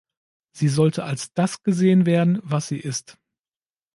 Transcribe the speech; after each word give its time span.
Sie 0.51 0.67
sollte 0.67 1.03
als 1.03 1.31
das 1.35 1.61
gesehen 1.61 2.07
werden, 2.07 2.39
was 2.41 2.67
sie 2.67 2.79
ist. 2.79 3.19